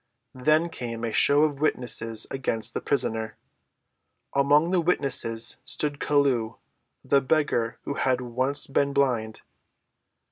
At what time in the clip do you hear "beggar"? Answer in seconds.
7.21-7.77